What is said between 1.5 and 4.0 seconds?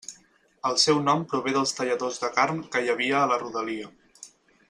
dels talladors de carn que hi havia a la rodalia.